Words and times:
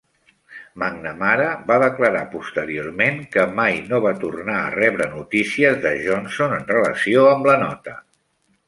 McNamara 0.83 1.49
va 1.71 1.77
declarar 1.83 2.23
posteriorment 2.31 3.19
que 3.35 3.45
"mai 3.61 3.77
no 3.93 4.01
va 4.07 4.15
tornar 4.25 4.57
a 4.63 4.75
rebre 4.79 5.11
notícies" 5.15 5.79
de 5.87 5.95
Johnson 6.09 6.59
en 6.61 6.69
relació 6.77 7.33
amb 7.37 7.53
la 7.53 7.61
nota. 7.69 7.99